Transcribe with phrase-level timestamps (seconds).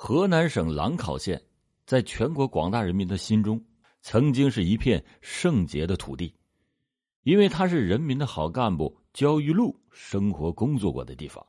[0.00, 1.42] 河南省兰考县，
[1.84, 3.60] 在全国广大人民的心中，
[4.00, 6.32] 曾经是一片圣洁的土地，
[7.24, 11.44] 因为它是人民的好干部焦裕禄生活工作过的地方。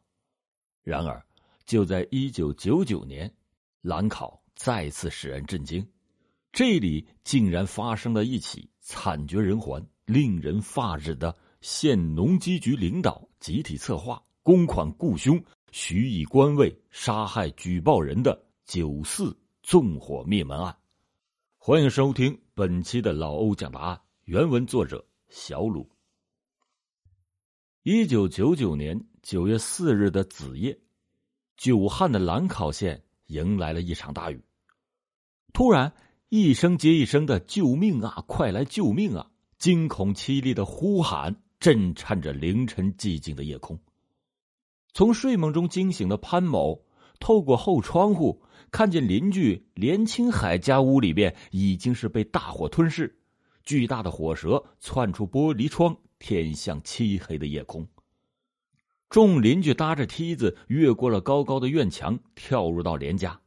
[0.81, 1.23] 然而，
[1.63, 3.31] 就在一九九九年，
[3.83, 5.87] 兰考再次使人震惊，
[6.51, 15.39] 这里竟然发生了一起惨绝人寰、令人发指的县农机局领导集体策划、公款雇凶。
[15.71, 20.75] 许以官位杀害举报人的九四纵火灭门案，
[21.57, 24.01] 欢迎收听本期的老欧讲答案。
[24.23, 25.87] 原文作者小鲁。
[27.83, 30.79] 一九九九年九月四日的子夜，
[31.55, 34.43] 久旱的兰考县迎来了一场大雨。
[35.53, 35.93] 突然，
[36.29, 38.23] 一声接一声的“救命啊！
[38.27, 43.79] 快来救命啊！”惊恐凄厉的呼喊震颤着凌晨寂静的夜空。
[44.93, 46.83] 从睡梦中惊醒的潘某，
[47.19, 53.17] 透过后窗户看见邻居连青海家屋里边已经是被大火吞噬，
[53.63, 57.87] 巨大的火舌窜出玻璃窗，天向漆黑的夜空。
[59.09, 63.39] 众邻居搭着梯子越过了高高的院墙，跳入到连家。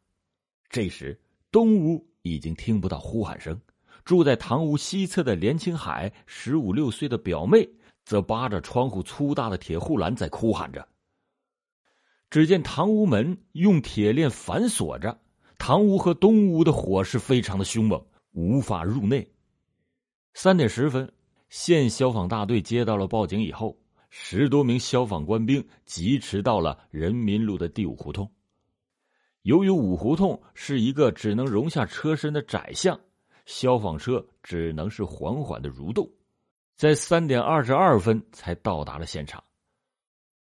[0.68, 1.20] 这时，
[1.50, 3.60] 东屋已经听不到呼喊声，
[4.04, 7.68] 住在堂屋西侧的连青海十五六岁的表妹，
[8.04, 10.88] 则扒着窗户粗大的铁护栏在哭喊着。
[12.32, 15.20] 只见堂屋门用铁链反锁着，
[15.58, 19.30] 堂屋和东屋的火势非常的凶猛，无法入内。
[20.32, 21.12] 三点十分，
[21.50, 28.32] 县消防大队接到了报警以后，十多名消防官兵疾驰到了人民路的第五胡同。
[29.42, 32.98] 由于五胡同是一个只能容下车身的窄巷，
[33.44, 36.10] 消防车只能是缓缓的蠕动，
[36.78, 39.44] 在三点二十二分才到达了现场。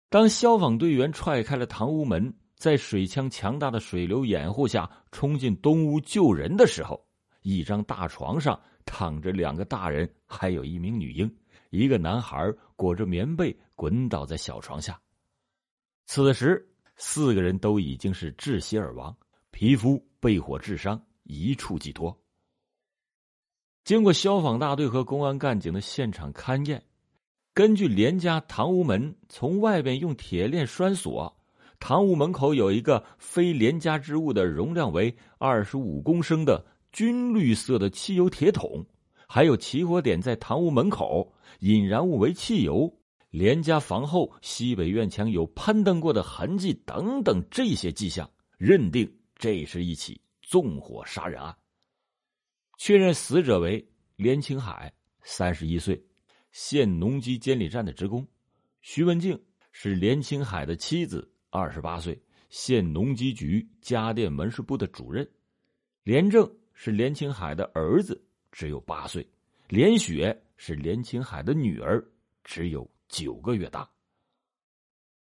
[0.09, 7.05] 当消防队员踹开了堂屋门，在水枪强大的水流掩护下冲进东屋救人的时候，
[7.43, 11.31] 一张大床上躺着两个大人，还有一名女婴，
[11.69, 14.99] 一个男孩裹着棉被滚倒在小床下。
[16.07, 19.15] 此时，四个人都已经是窒息而亡，
[19.51, 22.19] 皮肤被火致伤，一触即脱。
[23.83, 26.83] 经过消防大队和公安干警的现场勘验。
[27.59, 31.37] 根据连家堂屋门从外边用铁链拴锁，
[31.77, 38.85] 堂屋门口有一个非连家之物的容量为二十五公升的军绿色的汽油铁桶，
[39.27, 42.89] 还有起火点在堂屋门口，引燃物为汽油，
[43.29, 49.05] 连家房后西北院墙有攀登过的痕迹等等这些迹象，认定
[49.35, 51.53] 这是一起纵火杀人案。
[52.77, 54.89] 确认死者为连青海，
[55.23, 56.01] 三十一岁。
[56.61, 58.27] 县农机监理站的职工，
[58.81, 65.25] 徐文静是连青海的妻子，二十八岁，县农机局家电门市部的主任。
[66.03, 68.21] 连正是连青海的儿子，
[68.51, 69.25] 只有八岁。
[69.69, 72.05] 连雪是连青海的女儿，
[72.43, 73.89] 只有九个月大。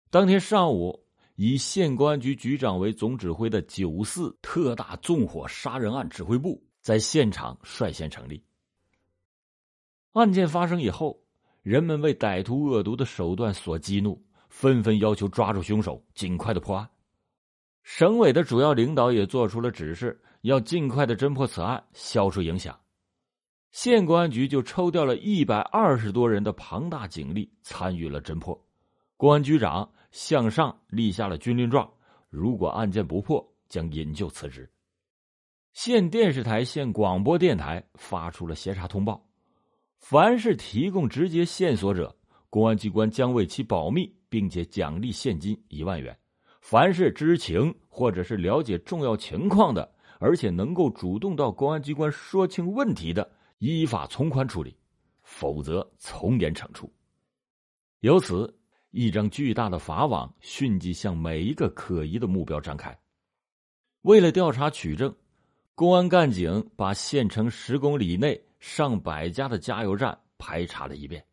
[0.08, 0.98] 当天上午，
[1.36, 8.42] 以县公安局局长为总指挥的九四特大纵火杀人案指挥部在现场率先成立。
[10.18, 11.20] 案件发生以后，
[11.62, 16.88] 人们为歹徒恶毒的手段所激怒，纷纷要求抓住凶手，尽快的破案。
[17.82, 22.78] 省委的主要领导也做出了指示，要尽快的侦破此案，消除影响。
[23.70, 28.58] 县公安局就抽调了一百二十多人的庞大警力参与了侦破。
[29.16, 31.90] 公安局长向上立下了军令状：
[32.30, 34.70] 如果案件不破，将引咎辞职。
[35.74, 39.27] 县电视台、县广播电台发出了协查通报。
[39.98, 42.16] 凡是提供直接线索者，
[42.48, 46.16] 公安机关将为其保密，并且奖励现金一万元。
[46.60, 54.72] 凡是知情或者是了解重要情况的，而且能够主动到公安机关说清问题的，依法从宽处理；
[55.22, 56.90] 否则从严惩处。
[58.00, 58.58] 由此，
[58.90, 62.96] 一张巨大的法网迅即向每一个可疑的目标展开。
[64.02, 65.14] 为了调查取证，
[65.74, 68.40] 公安干警把县城十公里内。
[68.58, 71.24] 上百家的加油站排查了一遍，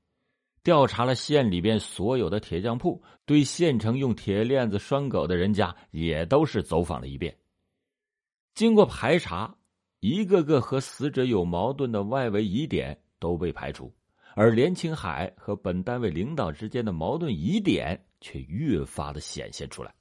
[0.64, 7.36] 调查了县里边所有的铁匠铺，对县城用铁链子拴狗的人家也都是走访了一遍。
[8.54, 9.56] 经过排查，
[10.00, 13.94] 一个个和死者有矛盾的外围疑点都被排除，
[14.36, 19.94] 而连青海和本单位领导之间的矛盾疑点却越发的显现出来。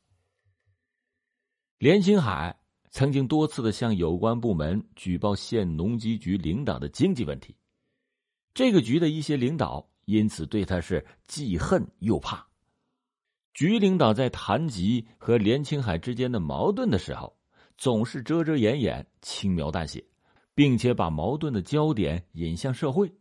[1.79, 2.59] 连青海。
[2.95, 7.53] 曾经多次的向有关部门举报县农机局领导的经济问题，
[8.55, 12.47] 这个局的一些领导因此对他是既恨又怕。
[13.53, 17.37] 局领导在谈及和连青海之间的矛盾的时候，
[17.77, 20.05] 总是遮遮掩掩、轻描淡写，
[20.55, 23.13] 并且把矛盾的焦点引向社会。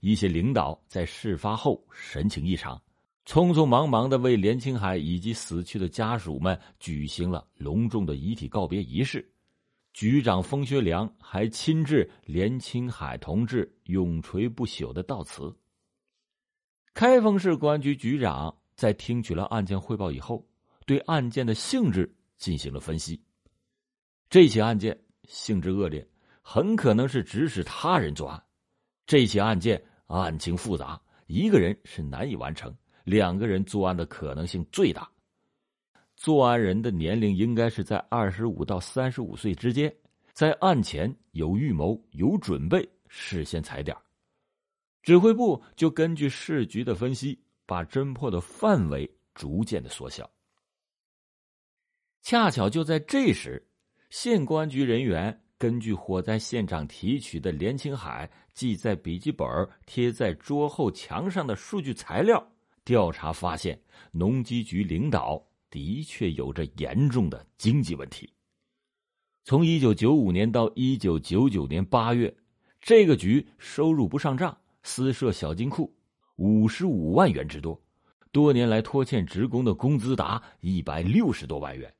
[0.00, 2.82] 一些领导在事发后神情异常，
[3.30, 9.24] 匆匆忙忙的为连青海以及死去的家属们举行了隆重的遗体告别仪式。
[9.92, 15.56] 局长封学良还亲致连青海同志永垂不朽的悼词。
[16.92, 20.44] 开封市公安局局长在听取了案件汇报以后，
[20.84, 23.22] 对案件的性质进行了分析。
[24.28, 26.04] 这起案件性质恶劣，
[26.42, 28.42] 很可能是指使他人作案。
[29.06, 32.76] 这起案件案情复杂，一个人是难以完成，
[33.10, 35.10] 两个人作案的可能性最大。
[36.14, 39.92] 作案人的年龄应该是在二十五到三十五岁之间，
[40.32, 43.96] 在案前有预谋、有准备，事先踩点。
[45.02, 47.36] 指挥部就根据市局的分析，
[47.66, 50.30] 把侦破的范围逐渐的缩小。
[52.22, 53.66] 恰巧就在这时，
[54.10, 59.48] 县公安局人员根据火灾现场提取的连青海记在笔记本、
[59.86, 62.46] 贴在桌后墙上的数据材料，
[62.90, 65.40] 调查发现，农机局领导。
[65.70, 68.28] 的确有着严重的经济问题。
[69.44, 72.36] 从一九九五年到一九九九年八月，
[72.80, 75.94] 这个局收入不上账，私设小金库
[76.34, 77.80] 五十五万元之多，
[78.32, 81.94] 多年来拖欠职工的工资达一百六十多万元。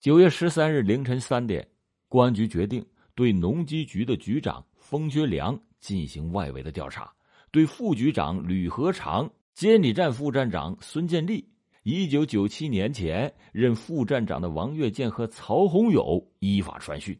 [0.00, 1.68] 九月十三日凌晨三点，
[2.08, 2.82] 公安局决定
[3.14, 7.12] 对农机局的局长封学良进行外围的调查，
[7.50, 11.42] 对副局长吕和长、监理站副站长孙建立。
[11.82, 17.18] 一九九七年前任副站长的王月建和曹洪友依法传讯。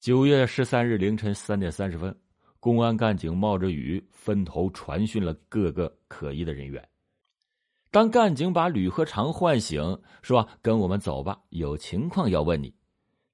[0.00, 2.12] 九月十三日凌晨三点三十分，
[2.58, 6.88] 公安干警冒着雨分头传讯了各个可疑的人员。
[7.92, 9.80] 当干警把吕和长唤醒，
[10.22, 12.74] 说：“跟我们走吧，有情况要问你。”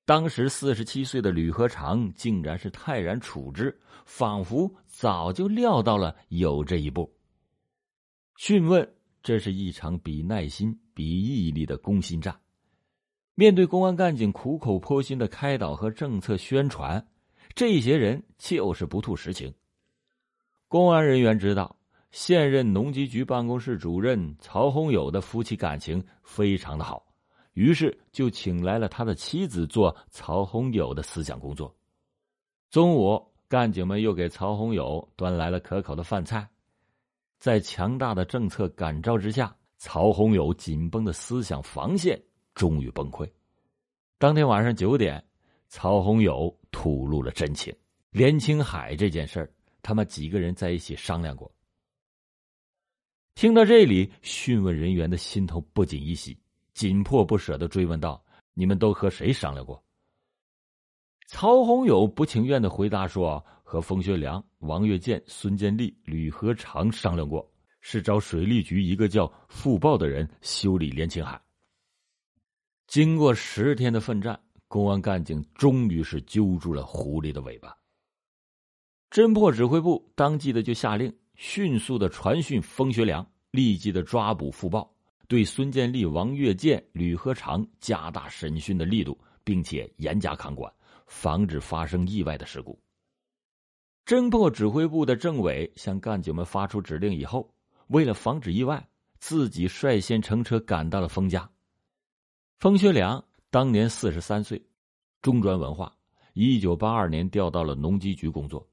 [0.05, 7.13] 当时四十七岁的吕和长竟然是泰然处之，仿佛早就料到了有这一步。
[8.37, 8.89] 讯问。
[9.23, 12.39] 这是一场比耐心、比毅力的攻心战。
[13.35, 17.03] 面对公安干警苦口婆心的开导和政策宣传，
[17.55, 19.51] 这些人就是不吐实情。
[20.69, 21.75] 公安人员知道，
[22.11, 27.03] 现任农机局办公室主任曹洪友的夫妻感情非常的好，
[27.55, 31.75] 于是就请来了他的妻子做曹洪友的思想工作。
[32.71, 36.49] 中午，干警们又给曹洪友端来了可口的饭菜。
[37.39, 42.21] 在强大的政策感召之下，曹洪友紧绷的思想防线
[42.55, 43.31] 终于崩溃。
[44.19, 45.23] 当天晚上九点，
[45.69, 47.75] 曹洪友吐露了真情：
[48.11, 49.53] 连青海这件事儿，
[49.83, 51.53] 他们几个人在一起商量过。
[53.35, 56.39] 听到这里，讯问人员的心头不禁一喜，
[56.75, 58.23] 紧迫不舍的追问道
[58.53, 59.83] ：“你们都和谁商量过？”
[61.29, 63.45] 曹洪友不情愿的回答说。
[63.67, 67.51] 和冯学良、王月建、孙建立、吕和长商量过，
[67.81, 71.41] 是找水利局一个叫傅豹的人修理连青海。
[72.87, 74.39] 经过十天的奋战，
[74.69, 77.75] 公安干警终于是揪住了狐狸的尾巴。
[79.11, 84.94] 侦破指挥部当即的就下令，迅速的传讯冯学良，立即的抓捕傅豹，
[85.27, 90.73] 对孙建立、王月建、吕和长加大审讯的力度，并且严加看管，
[91.07, 92.79] 防止发生意外的事故。
[94.05, 97.55] 侦破指挥部的政委向干警们发出指令以后，
[97.87, 98.87] 为了防止意外，
[99.19, 101.49] 自己率先乘车赶到了封家。
[102.59, 104.63] 封学良当年四十三岁，
[105.23, 105.97] 中专文化，
[106.35, 108.69] 一九八二年调到了农机局工作。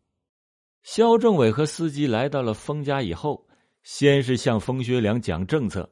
[0.83, 3.47] 肖政委和司机来到了封家以后，
[3.83, 5.89] 先是向封学良讲政策，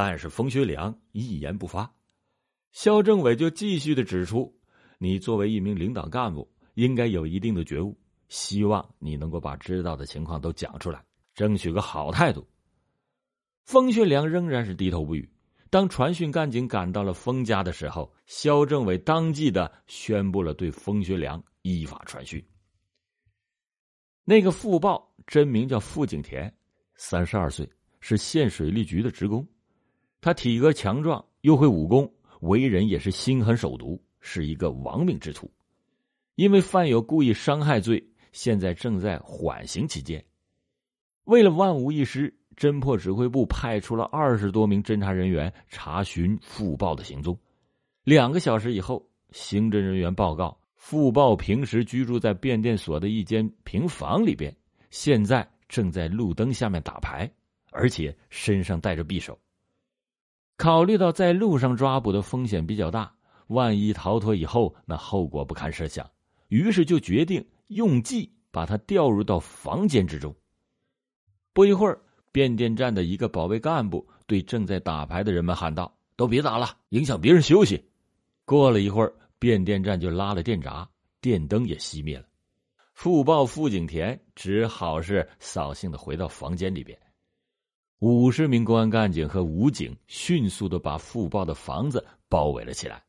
[0.00, 1.92] 但是冯学良一言不发。
[2.70, 4.56] 肖政委就继续的指出
[4.96, 12.46] ：“你作为一名领导干部，应该有一定的觉悟。”希望你能够把知道的情况都讲出来，争取个好态度。
[13.64, 15.28] 封学良仍然是低头不语。
[15.68, 22.40] 当传讯干警赶到了封家的时候，肖政委当即的宣布了对封学良依法传讯。
[24.22, 26.56] 那个副报真名叫傅景田，
[26.94, 29.44] 三十二岁，是县水利局的职工。
[30.20, 35.50] 他体格强壮，又会武功，为人也是心狠手毒，是一个亡命之徒。
[36.34, 38.04] 因为犯有故意伤害罪。
[38.30, 40.22] 现在正在缓刑期间。
[41.24, 47.36] 为了万无一失，侦破指挥部派出了二十多名侦查人员查询傅豹的行踪。
[48.04, 54.54] 两个小时以后，刑侦人员报告，傅豹平时居住在变电所的一间平房里边，
[54.90, 57.28] 现在正在路灯下面打牌，
[57.72, 59.36] 而且身上带着匕首。
[60.58, 63.14] 考虑到在路上抓捕的风险比较大，
[63.46, 66.10] 万一逃脱以后，那后果不堪设想，
[66.48, 70.34] 于是就决定用计把他调入到房间之中。
[71.52, 77.80] 不一会儿，变电站的一个保卫干部对正在打牌的人们喊道：“都别打了，影响别人休息。”
[78.44, 80.88] 过了一会儿，变电站就拉了电闸，
[81.20, 82.24] 电灯也熄灭了。
[82.94, 86.98] 富报傅景田只好是扫兴的回到房间里边。
[88.00, 93.02] 五十名公安干警和武警迅速的把副报的房子包围了起来，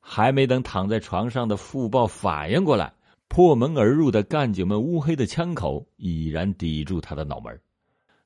[0.00, 2.94] 还没等躺在床上的副报反应过来，
[3.28, 7.60] 破门而入的干警们乌黑的枪口已然抵住他的脑门。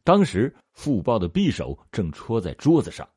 [0.05, 3.09] 当时副报的匕首正戳在桌子上。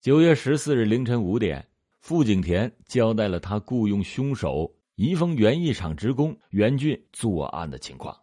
[0.00, 1.68] 九月十四日凌晨五点，
[2.00, 8.16] 傅景田交代了他雇佣凶手宜丰园艺厂职工袁俊作案的情况。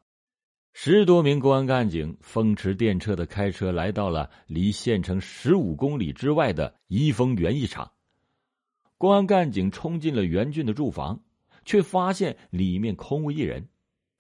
[0.78, 7.90] 十多名公安干警风驰电掣的开车来到了离县城十五公里之外的怡丰园艺厂。
[8.98, 11.24] 公安干警冲进了袁俊的住房，
[11.64, 13.66] 却发现里面空无一人。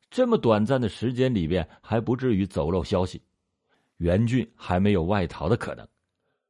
[0.09, 3.21] 这么短暂的时间里边，还不至于走漏消息，
[3.97, 5.85] 袁俊还没有外逃的可能。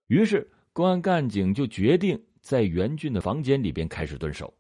[0.05, 4.53] 于是，公安干警就决定在袁俊的房间里边开始蹲守。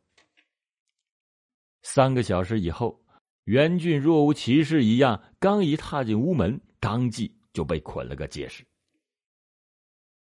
[1.83, 2.99] 三个小时以后。
[3.45, 8.63] 袁俊若无其事一样，刚一踏进屋门，当即就被捆了个结实。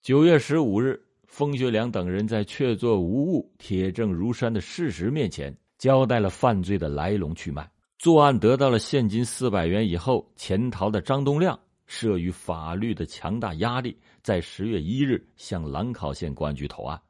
[0.02, 7.71] 九月十五日，风学良等人在确凿无误、铁证如山的事实面前，交代了犯罪的来龙去脉。
[8.00, 11.56] 作案得到了现金四百元以后，潜逃的张东亮，
[11.88, 17.00] 慑于法律的强大压力，在十月一日向兰考县公安局投案。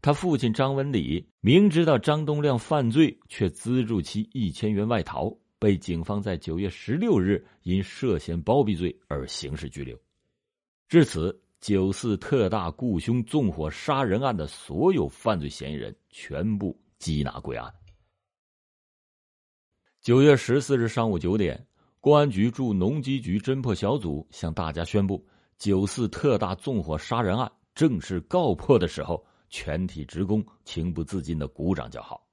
[0.00, 5.30] 他父亲张文礼明知道张东亮犯罪，却资助其一千元外逃。
[5.60, 9.96] 被警方在九月十六日因涉嫌包庇罪而刑事拘留。
[10.88, 17.72] 至此，九四特大雇凶纵火杀人案的所有犯罪嫌疑人全部缉拿归案。
[20.00, 21.66] 九月十四日上午九点，
[22.00, 25.24] 公安局驻农机局侦破小组向大家宣布：
[25.58, 32.26] 九四特大纵火杀人案正式告破的时候，全体职工情不自禁的鼓掌叫好。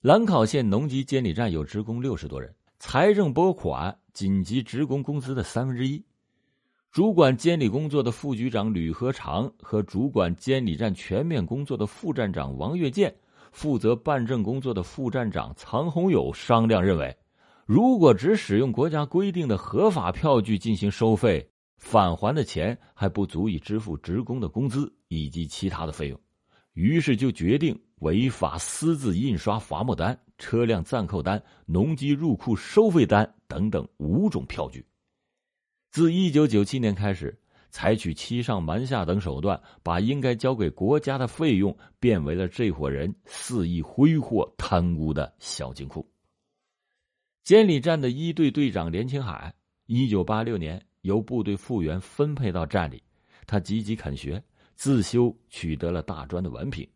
[0.00, 6.00] 兰考县农机监理站有职工六十多人，财政拨款仅及职工工资的三分之一。
[6.92, 13.12] 主管监理工作的副局长吕和长和主管监理站全面工作的副站长王跃建，
[13.50, 17.16] 负责办证工作的副站长藏洪友商量认为，
[17.66, 26.20] 如果只使用国家规定的合法票据进行收费，返还的钱还不足以支付职工的工资以及其他的费用，
[26.74, 27.76] 于是就决定。
[28.00, 34.84] 违法私自印刷罚没单、车辆暂扣单、农机入库收费单等等五种票据。
[35.90, 37.36] 自一九九七年开始，
[37.70, 46.06] 采取欺上瞒下等手段，把应该交给国家的费用变为了这伙人肆意挥霍、贪污的小金库。
[47.42, 49.54] 监理站的一队队长连青海，
[49.86, 53.02] 一九八六年由部队复员分配到站里，
[53.46, 54.42] 他积极肯学，
[54.74, 56.86] 自修取得了大专的文凭。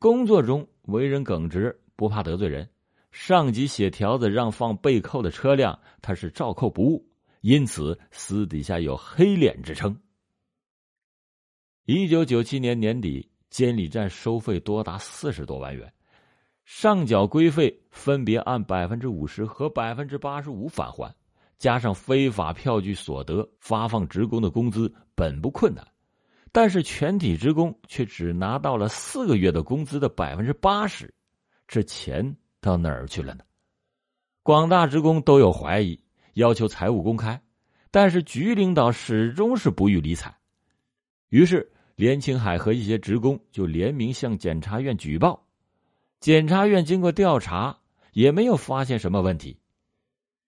[0.00, 2.70] 工作中为人耿直，不怕得罪人。
[3.10, 7.04] 上级写条子让放被扣的车辆，他是照扣不误，
[7.40, 9.98] 因此私底下有“黑脸”之称。
[11.84, 15.92] 一九九七年年底，监理站收费多达四十多万元，
[16.64, 21.12] 上缴规费分别按百分之五十和百分之八十五返还，
[21.56, 25.84] 加上非法票据所得，发放职工的工资本不困难。
[26.52, 31.12] 但是全体职工却只拿到了四个月的工资的百分之八十，
[31.66, 33.44] 这钱到哪儿去了呢？
[34.42, 36.02] 广大职工都有怀疑，
[36.34, 37.42] 要求财务公开，
[37.90, 40.34] 但是局领导始终是不予理睬。
[41.28, 45.46] 于是，连青海和一些职工就联名向检察院举报。
[46.18, 47.78] 检察院经过调查，
[48.12, 49.58] 也没有发现什么问题。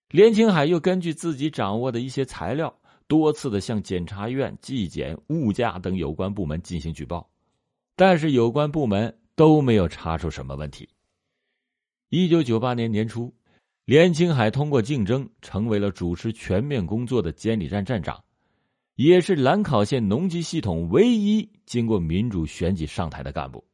[0.08, 2.74] 连青海又根据自己掌握的一些材料。
[3.10, 7.28] 多次的向检察院、纪检、物价等有关部门进行举报，
[7.96, 10.88] 但是有关部门都没有查出什么问题。
[12.08, 13.34] 一九九八年年初，
[13.84, 18.22] 连青海通过竞争成为了主持全面工作的监理站站长，
[18.94, 23.66] 也是兰考县农机系统唯一经过民主选举上台的干部。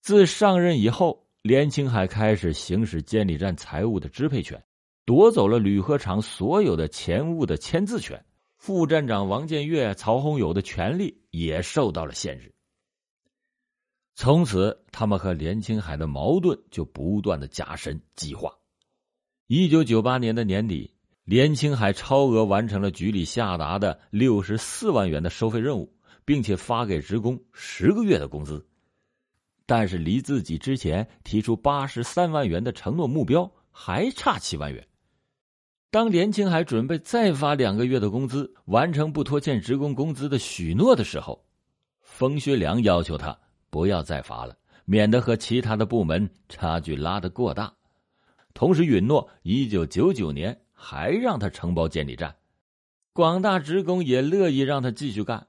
[0.00, 4.62] 自上任以后，连青海开始行使监理站财务的支配权。
[5.06, 8.24] 夺走了铝合厂所有的钱物的签字权，
[8.56, 12.52] 副站长王建岳、曹洪友的权利也受到了限制。
[14.16, 18.52] 从此，他们和连青海的矛盾就不断的加深激化。
[19.46, 25.94] 一九九八年的年底，连青海超额完成了局里下达的六十四万元的收费任务，
[26.24, 28.66] 并且发给职工十个月的工资，
[29.66, 34.84] 但是离自己之前提出八十三万元的承诺目标还差七万元。
[35.90, 41.44] 当连青海准备再发两个月的工资，完成不拖欠职工工资的许诺的时候，
[42.02, 43.38] 冯学良要求他
[43.70, 47.72] 不要再发了，免得和其他的部门差距拉得过大。
[48.52, 52.34] 同时允诺，一九九九年还让他承包监理站。
[53.12, 55.46] 广大职工也乐意让他继续干，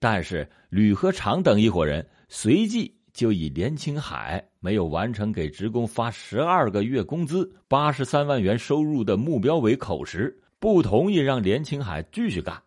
[0.00, 12.60] 但是吕和长等一伙人随即就以连青海没有完成给职工发十二个月工资、八十三万元收入的目标为口实，不同意让连青海继续干。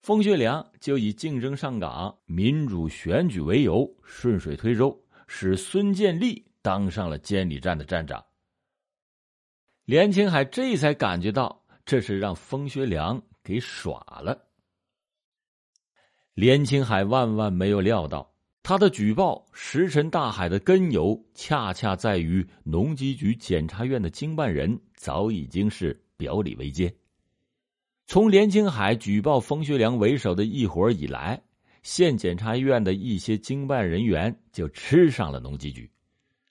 [0.00, 8.24] 冯学良就以竞争上岗、民主选举为由，顺水推舟，使孙建立当上了监理站的站长。
[9.84, 14.46] 连青海这才感觉到，这是让冯学良给耍了。
[16.32, 18.32] 连青海万万没有料到，
[18.68, 26.92] 他的举报石沉大海的根由，恰恰在于农机局检察院的经办人早已经是表里为奸。
[28.08, 31.40] 从连青海举报冯学良为首的一伙以来，
[31.84, 35.88] 县检察院的一些经办人员就吃上了农机局。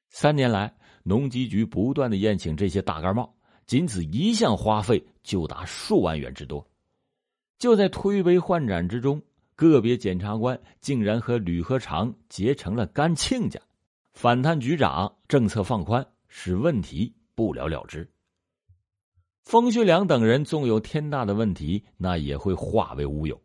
[0.09, 0.73] 三年来。
[1.03, 3.35] 农机局不断的宴请这些大盖帽，
[3.67, 6.65] 仅此一项花费就达数万元之多。
[7.59, 9.21] 就在推杯换盏之中，
[9.55, 13.59] 个别检察官竟然和吕和长结成了干亲家，
[14.13, 18.09] 反贪局长政策放宽，使问题不了了之。
[19.43, 23.41] 冯学良等人纵有天大的问题，那也会化为乌有。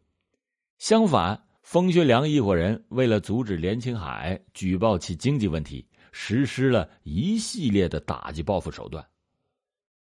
[0.79, 5.87] 相反，冯学良一伙人为了阻止连青海举报其经济问题。
[6.13, 9.07] 实施了一系列的打击报复手段。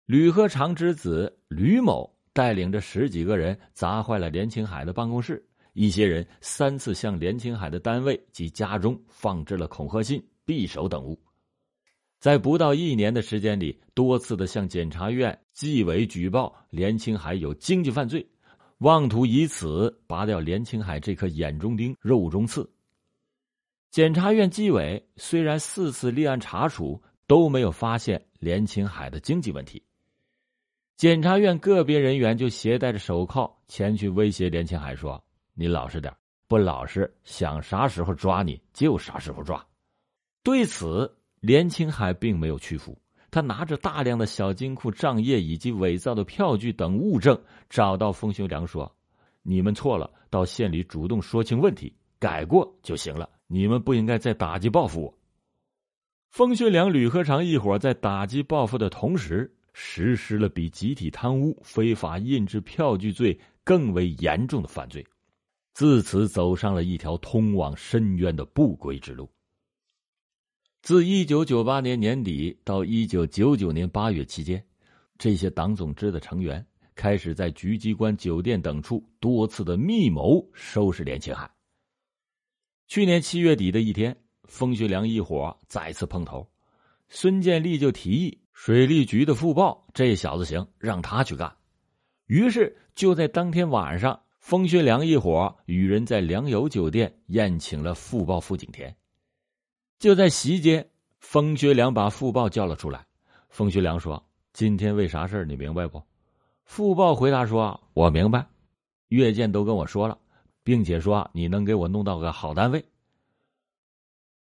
[0.06, 11.18] 吕和长之子吕某带领着十几个人砸坏了连青海的办公室，一些人三次向连青海的单位及家中放置了恐吓信、匕首等物。
[12.18, 18.26] 在不到一年的时间里，多次的向检察院、纪委举报连青海有经济犯罪，
[18.78, 22.68] 妄图以此拔掉连青海这颗眼中钉、肉中刺。
[23.90, 29.82] 检察院纪委虽然四次立案查处都没有发现连青海的经济问题，
[30.96, 35.24] 检察院个别人员就携带着手铐前去威胁连青海说
[35.58, 36.14] ：“你老实点，
[36.46, 39.66] 不老实，想啥时候抓你就啥时候抓。”
[40.44, 42.96] 对此，连青海并没有屈服，
[43.28, 47.36] 他拿着大量的小金库账页以及伪造的票据等物证，
[47.68, 48.94] 找到冯学良说
[49.42, 55.18] ：“你们错了，到县里主动说清问题，改过就行了。”你们不应该再打击报复我。
[56.28, 65.02] 冯学良、吕和长一伙在打击报复的同时，实施了比集体贪污、非法印制票据罪更为严重的犯罪，
[65.78, 69.30] 自此走上了一条通往深渊的不归之路。
[70.82, 74.60] 自一九九八年年底到一九九九年八月期间，
[75.18, 81.48] 这些党总支的成员开始在局机关、酒店等处多次的密谋收拾连青海。
[82.88, 86.50] 去年七月底的一天，冯学良一伙再次碰头，
[87.08, 91.56] 孙建立就提议水利局的副报这小子行，让他去干。
[92.26, 98.96] 于是就在当天晚上，风学良一伙与人在良友酒店宴请了副报傅景田。
[99.98, 103.06] 就在席间，风学良把副报叫了出来。
[103.48, 106.02] 风学良说：“今天为啥事你明白不？”
[106.64, 108.46] 副报回答说：“我明白，
[109.08, 110.18] 岳建都跟我说了。”
[110.62, 112.84] 并且说你能给我弄到个好单位。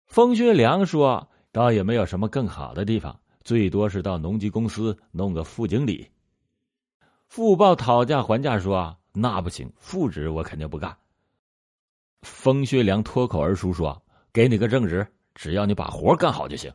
[0.05, 6.09] 风学良说：“倒也没有什么更好的地方，最多是到农机公司弄个副经理。”
[7.27, 10.95] 副报讨价还价说：“那不行，副职我肯定不干。”
[12.21, 16.71] 风学良脱口而出说：“给你个正职，只要你把活干好就行。”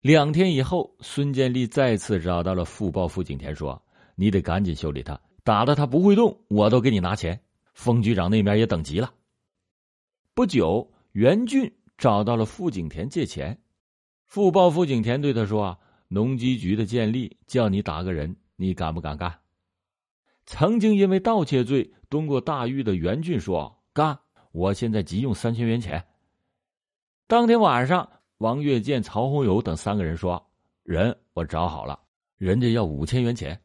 [0.00, 3.80] 两天以后，孙建立再次找到了副报傅景田说
[4.16, 7.40] ：“你得赶紧修理他，打的他不会动，我都给你拿钱。”
[7.74, 9.12] 冯局长那边也等急了。
[10.34, 13.60] 不久，袁俊找到了傅景田借钱，
[14.26, 19.38] 复报傅景田对他说：“农机局的建立叫你打个人，你敢不敢干？”
[20.46, 24.18] 曾经因为盗窃罪蹲过大狱的袁俊说：“干！
[24.52, 26.04] 我现在急用三千元钱。”
[27.26, 30.44] 当天晚上，王月建、曹洪友等三个人说
[30.84, 31.98] ：“人我找好了，
[32.38, 33.60] 人家要五千元钱。”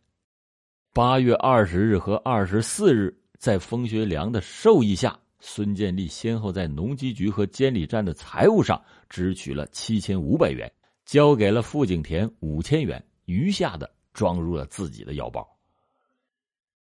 [0.93, 3.15] 八月二十日和二十四日。
[3.39, 10.67] 在冯学良的授意下，孙建立先后在农机局和监理站的财务上支取了七千五百元，
[11.05, 15.47] 交给了傅景田五千元，余下的装入了自己的腰包。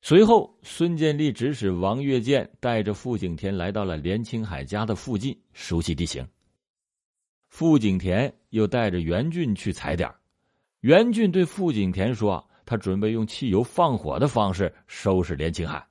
[0.05, 6.27] 随后，孙建立指使王跃建带着傅景田来到了连青海家的附近，熟悉地形。
[7.47, 10.13] 傅景田又带着袁俊去踩点
[10.81, 15.87] 袁俊对傅景田说：“他准备用汽油放火的方式收拾连青海。”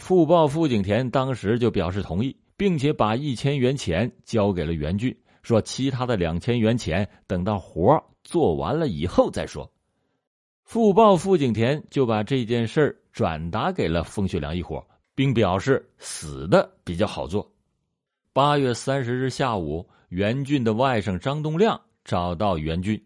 [0.00, 9.70] 傅报傅景田当时就表示同意，并且把一千元钱交给了袁俊，说：“其他的两千元钱等到活做完了以后再说。”
[10.66, 17.48] 傅报傅景田就把这件事转达给了冯学良一伙，并表示死的比较好做。
[18.32, 23.00] 八月三十日下午，袁俊的外甥张东亮找到袁俊，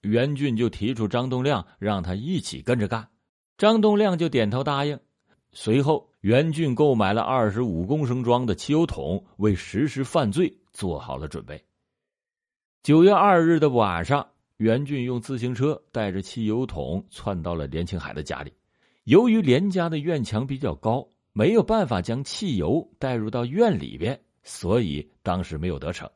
[0.00, 3.06] 袁俊就提出张东亮让他一起跟着干，
[3.58, 4.98] 张东亮就点头答应。
[5.52, 11.62] 随后，袁俊购买了二十五公升装的汽油桶，为实施犯罪做好了准备。
[12.82, 14.26] 九月二日的晚上。
[14.58, 18.52] 袁俊用自行车带着汽油桶窜到了连青海的家里。
[19.04, 26.10] 由于连家的院墙比较高，没有办法将汽油带入到院里边，所以当时没有得逞。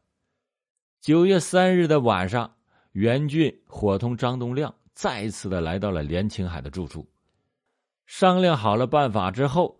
[1.02, 2.54] 九月三日的晚上，
[2.92, 7.06] 袁俊伙同张东亮再次的来到了连青海的住处，
[8.06, 9.78] 商量好了办法之后，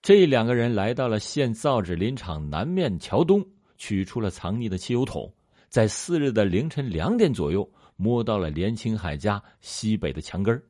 [0.00, 5.32] 这两个人来到了县造纸林场南面桥东，取出了藏匿的汽油桶，
[5.68, 7.70] 在四日的凌晨两点左右。
[7.98, 10.62] 摸到了连青海家西北的墙根儿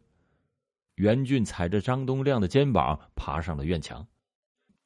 [0.97, 4.05] 袁俊踩着张东亮的肩膀爬上了院墙，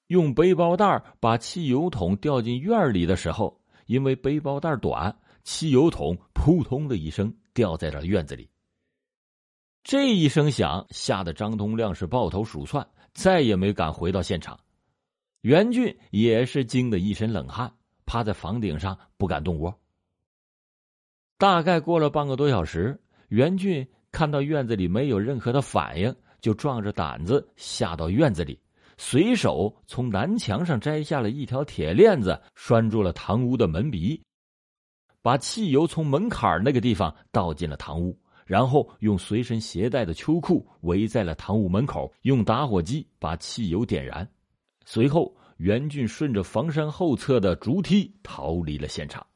[0.09, 8.50] 用背包带把汽油桶掉进院里的时候，因为背包带短，汽油桶扑通的一声掉在了院子里。
[9.85, 14.61] 这一声响吓得张东亮是抱头鼠窜，再也没敢回到现场。
[15.40, 17.72] 袁俊也是惊得一身冷汗，
[18.05, 19.82] 趴在房顶上不敢动窝。
[21.42, 22.96] 大概过了半个多小时，
[23.31, 28.57] 袁俊看到院子里没有任何的反应，就壮着胆子下到院子里，
[28.96, 34.22] 随手从南墙上摘下了一条铁链子，拴住了堂屋的门鼻，
[35.20, 44.24] 把汽油从门槛那个地方倒进了堂屋，然后用随身携带的秋裤围在了堂屋门口，用打火机把汽油点燃。
[44.85, 49.26] 随后，袁俊顺着房山后侧的竹梯逃离了现场。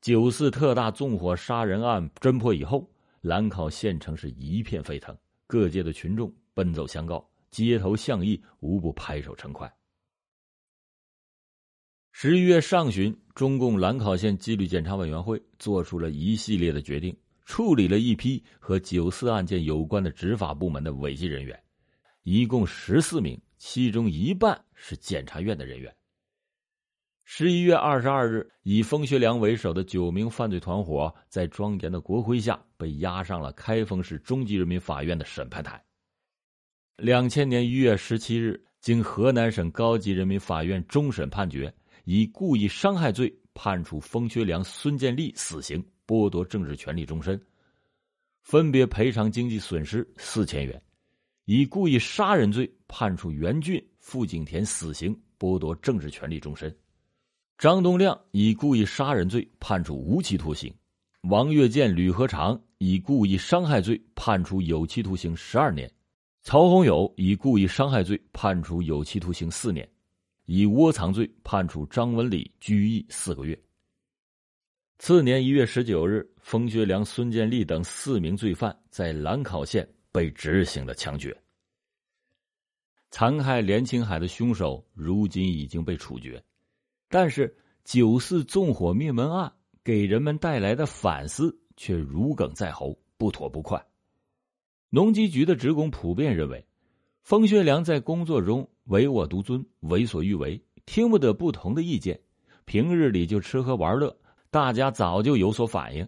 [0.00, 5.14] 九四特大纵火杀人案侦破以后，兰考县城是一片沸腾，
[5.46, 9.70] 各界的群众奔走相告，街头巷议无不拍手称快。
[12.12, 21.62] 十一月上旬，中共兰考县纪律检查委员会做出了一系列的决定，处理了一批和九四案件有关的执法部门的违纪人员，
[22.22, 25.94] 一共十四名，其中一半是检察院的人员。
[27.32, 35.80] 十一月二十二日，以冯学良为首的九名犯罪团伙在庄严的国徽下被押上了开封市中级人民法院的审判台。
[36.96, 47.40] 两千年一月十七日，经河南省高级人民法院终审判决，以故意伤害罪判处冯学良、孙建立死刑，剥夺政治权利终身，
[48.42, 50.76] 分别赔偿经济损失四千元；
[51.44, 56.76] 以故意杀人罪判处袁俊、付景田死刑，剥夺政治权利终身。
[57.60, 60.74] 张东亮以故意杀人罪判处无期徒刑，
[61.24, 65.92] 王跃建、吕和长以故意伤害罪判处有期徒刑十二年，
[66.40, 69.86] 曹洪友以故意伤害罪判处有期徒刑四年，
[70.46, 73.62] 以窝藏罪判处张文礼拘役四个月。
[74.98, 81.36] 次年一月十九日，冯学良、孙建立等四名罪犯在兰考县被执行了枪决。
[83.10, 86.42] 残害连青海的凶手如今已经被处决。
[87.12, 93.84] 但是九四纵火灭门案给人们带来的反思却如鲠在喉，不妥不快。
[94.90, 96.64] 农机局的职工普遍认为，
[97.22, 102.20] 冯学良在工作中唯我独尊、为所欲为，听不得不同的意见，
[102.64, 104.16] 平日里就吃喝玩乐，
[104.48, 106.06] 大家早就有所反应。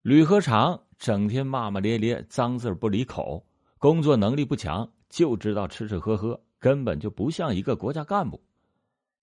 [0.00, 8.42] 吕和长整天骂骂咧咧，脏字不离口，工作能力不强，就知道吃吃喝喝，根本就不像一个国家干部。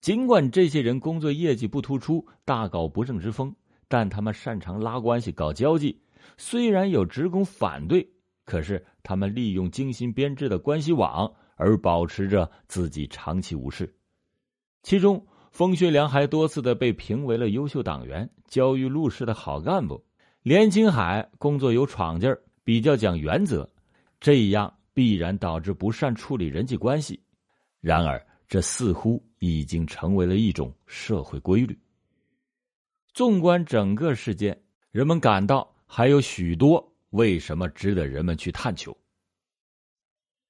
[0.01, 3.53] 尽管这些人工作业绩不突出，大搞不正之风，
[3.87, 6.01] 但他们擅长拉关系、搞交际。
[6.37, 8.09] 虽然有职工反对，
[8.45, 13.93] 可是他们利用精心编制的关系网，而保持着自己长期无事。
[14.83, 20.01] 其中，冯学良还多次的被评为了优秀党员、焦裕禄式的好干部。
[20.41, 23.69] 连青海工作有闯劲儿，比较讲原则，
[24.21, 27.21] 这样必然导致不善处理人际关系。
[27.81, 31.77] 然而，这似乎已经成为了一种社会规律。
[33.13, 38.95] 纵观整个事件，人们感到还有许多为什么值得人们去探求。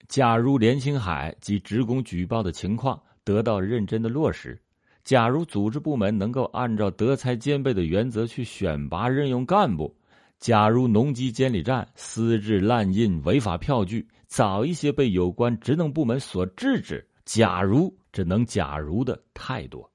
[0.08, 4.60] 假如连青海及职工举报的情况得到认真的落实，
[5.04, 9.96] 假如组织部门能够按照德才兼备的原则去选拔任用干部，
[10.40, 19.92] 假如农机监理站私制滥印违法票据早一些被有关职能部门所制止，假如只能假如的太多。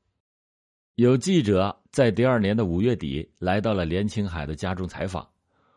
[0.95, 5.29] 有记者在第二年的五月底来到了连青海的家中采访，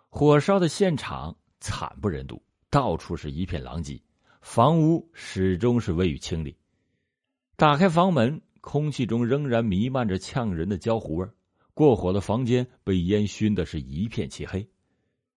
[0.09, 3.99] 火烧的现场惨不忍睹，到处是一片狼藉，
[4.41, 6.55] 房屋始终是未予清理。
[7.55, 11.27] 打开房门，空气中仍然弥漫着呛人的焦糊味
[11.73, 14.69] 过火的房间被烟熏的是一片漆黑。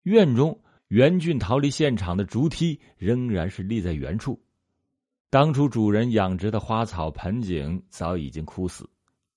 [0.03, 4.41] 院中袁俊逃离现场的竹梯仍然是立在原处，
[5.31, 8.89] 当初主人养殖的花草盆景早已经枯死。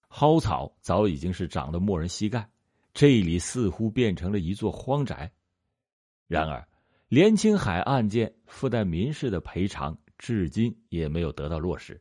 [0.08, 2.48] 蒿草早已经是长得没人膝盖，
[2.94, 5.30] 这里似乎变成了一座荒宅。
[6.26, 6.66] 然而，
[7.08, 12.00] 连青海案件附带民事的赔偿至今也没有得到落实。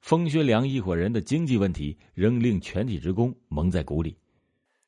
[0.00, 4.16] 封学良一伙人的经济问题仍令全体职工蒙在鼓里，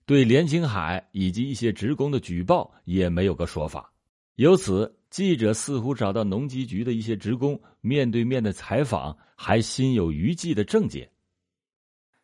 [0.06, 3.92] 对连青海以及一些职工的举报也没有个说法。
[4.36, 11.12] 由此，记者似乎找到农机局的一些职工面对面的采访，还心有余悸的症结。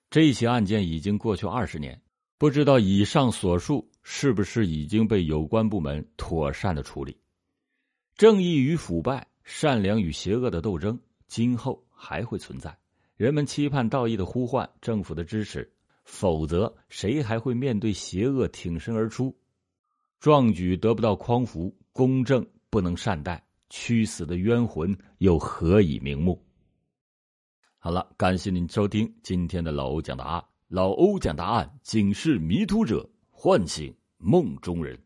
[0.09, 2.01] 这起案件已经过去二十年，
[2.39, 7.15] 不知道以上所述是不是已经被有关部门妥善的处理？
[8.17, 12.75] 正义与腐败、善良与邪恶的斗争，今后还会存在。
[13.19, 15.71] 人们期盼道义的呼唤，政府的支持，
[16.05, 19.37] 否则谁还会面对邪恶挺身而出？
[20.21, 26.43] 壮举得不到匡扶，公正不能善待，屈死的冤魂又何以瞑目？
[27.79, 30.45] 好了，感谢您收听今天的老欧讲答案。
[30.69, 34.99] 老欧讲答案，警示迷途者，唤醒梦中人。